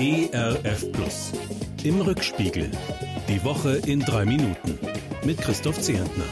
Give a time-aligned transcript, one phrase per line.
[0.00, 1.32] ERF Plus.
[1.82, 2.70] Im Rückspiegel.
[3.28, 4.78] Die Woche in drei Minuten.
[5.24, 6.24] Mit Christoph Zehentner.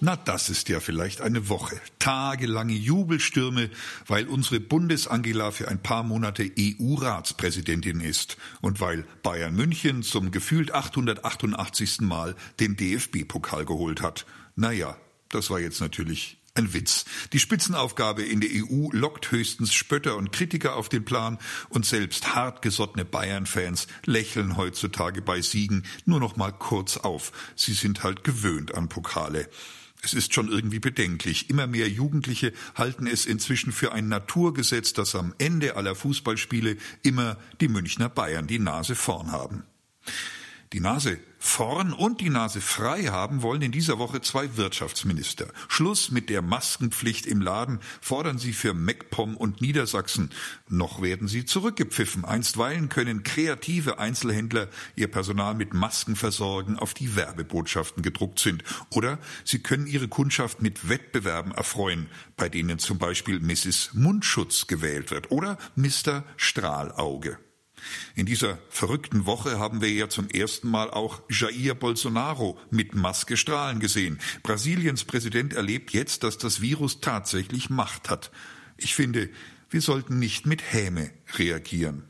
[0.00, 1.78] Na, das ist ja vielleicht eine Woche.
[1.98, 3.68] Tagelange Jubelstürme,
[4.06, 10.72] weil unsere Bundesangela für ein paar Monate EU-Ratspräsidentin ist und weil Bayern München zum gefühlt
[10.72, 12.00] 888.
[12.00, 14.24] Mal den DFB-Pokal geholt hat.
[14.56, 14.96] Naja,
[15.28, 17.04] das war jetzt natürlich ein Witz.
[17.32, 21.38] Die Spitzenaufgabe in der EU lockt höchstens Spötter und Kritiker auf den Plan
[21.68, 27.32] und selbst hartgesottene Bayern-Fans lächeln heutzutage bei Siegen nur noch mal kurz auf.
[27.56, 29.48] Sie sind halt gewöhnt an Pokale.
[30.02, 31.50] Es ist schon irgendwie bedenklich.
[31.50, 37.36] Immer mehr Jugendliche halten es inzwischen für ein Naturgesetz, dass am Ende aller Fußballspiele immer
[37.60, 39.64] die Münchner Bayern die Nase vorn haben.
[40.72, 45.48] Die Nase vorn und die Nase frei haben wollen in dieser Woche zwei Wirtschaftsminister.
[45.66, 50.30] Schluss mit der Maskenpflicht im Laden fordern sie für MacPom und Niedersachsen.
[50.68, 52.24] Noch werden sie zurückgepfiffen.
[52.24, 58.62] Einstweilen können kreative Einzelhändler ihr Personal mit Masken versorgen, auf die Werbebotschaften gedruckt sind.
[58.90, 62.06] Oder sie können ihre Kundschaft mit Wettbewerben erfreuen,
[62.36, 63.94] bei denen zum Beispiel Mrs.
[63.94, 66.22] Mundschutz gewählt wird oder Mr.
[66.36, 67.38] Strahlauge.
[68.14, 73.36] In dieser verrückten Woche haben wir ja zum ersten Mal auch Jair Bolsonaro mit Maske
[73.36, 74.18] strahlen gesehen.
[74.42, 78.30] Brasiliens Präsident erlebt jetzt, dass das Virus tatsächlich Macht hat.
[78.76, 79.28] Ich finde,
[79.70, 82.04] wir sollten nicht mit Häme reagieren.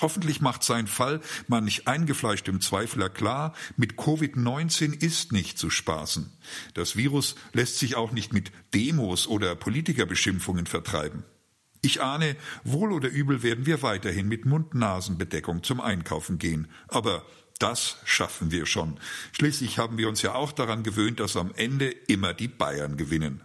[0.00, 6.32] Hoffentlich macht sein Fall manch eingefleischtem Zweifler klar, mit Covid-19 ist nicht zu spaßen.
[6.74, 11.22] Das Virus lässt sich auch nicht mit Demos oder Politikerbeschimpfungen vertreiben.
[11.84, 16.68] Ich ahne, wohl oder übel werden wir weiterhin mit Mund-Nasen-Bedeckung zum Einkaufen gehen.
[16.88, 17.26] Aber
[17.58, 18.98] das schaffen wir schon.
[19.32, 23.42] Schließlich haben wir uns ja auch daran gewöhnt, dass am Ende immer die Bayern gewinnen.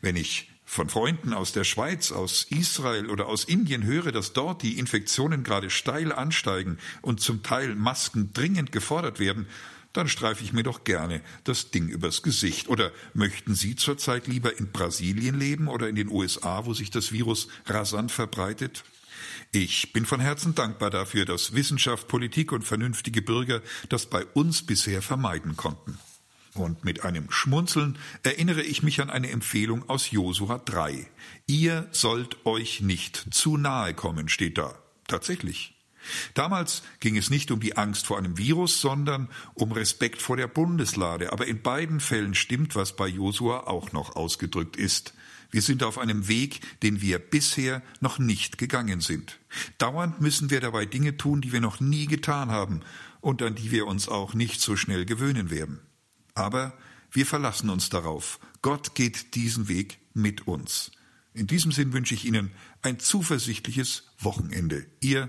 [0.00, 4.62] Wenn ich von Freunden aus der Schweiz, aus Israel oder aus Indien höre, dass dort
[4.62, 9.46] die Infektionen gerade steil ansteigen und zum Teil Masken dringend gefordert werden,
[9.96, 12.68] dann streife ich mir doch gerne das Ding übers Gesicht.
[12.68, 17.12] Oder möchten Sie zurzeit lieber in Brasilien leben oder in den USA, wo sich das
[17.12, 18.84] Virus rasant verbreitet?
[19.52, 24.64] Ich bin von Herzen dankbar dafür, dass Wissenschaft, Politik und vernünftige Bürger das bei uns
[24.64, 25.98] bisher vermeiden konnten.
[26.54, 31.06] Und mit einem Schmunzeln erinnere ich mich an eine Empfehlung aus Josua 3.
[31.46, 34.74] Ihr sollt euch nicht zu nahe kommen, steht da.
[35.06, 35.75] Tatsächlich.
[36.34, 40.48] Damals ging es nicht um die Angst vor einem Virus, sondern um Respekt vor der
[40.48, 41.32] Bundeslade.
[41.32, 45.14] Aber in beiden Fällen stimmt, was bei Josua auch noch ausgedrückt ist.
[45.50, 49.38] Wir sind auf einem Weg, den wir bisher noch nicht gegangen sind.
[49.78, 52.80] Dauernd müssen wir dabei Dinge tun, die wir noch nie getan haben
[53.20, 55.80] und an die wir uns auch nicht so schnell gewöhnen werden.
[56.34, 56.76] Aber
[57.10, 58.38] wir verlassen uns darauf.
[58.60, 60.90] Gott geht diesen Weg mit uns.
[61.32, 62.50] In diesem Sinn wünsche ich Ihnen
[62.82, 64.86] ein zuversichtliches Wochenende.
[65.00, 65.28] Ihr